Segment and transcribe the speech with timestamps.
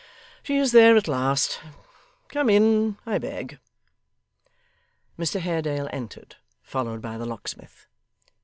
[0.41, 1.59] She is there at last!
[2.29, 3.59] Come in, I beg!'
[5.15, 7.85] Mr Haredale entered, followed by the locksmith.